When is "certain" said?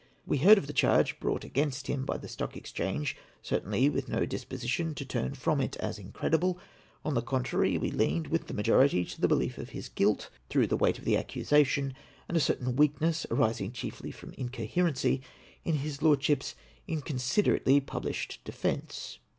12.39-12.75